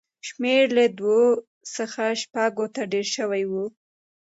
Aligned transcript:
شمېر 0.27 0.65
یې 0.69 0.73
له 0.77 0.85
دوو 0.97 1.21
څخه 1.75 2.03
شپږو 2.21 2.65
ته 2.75 2.81
ډېر 2.93 3.07
شوی 3.15 3.43
و 3.47 3.53